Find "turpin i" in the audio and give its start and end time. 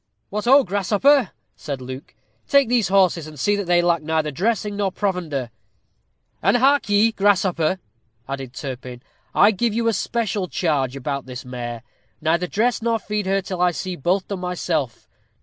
8.53-9.51